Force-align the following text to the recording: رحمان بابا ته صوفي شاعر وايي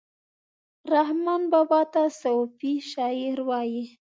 رحمان 0.93 1.41
بابا 1.51 1.81
ته 1.93 2.03
صوفي 2.21 2.73
شاعر 2.91 3.37
وايي 3.47 3.85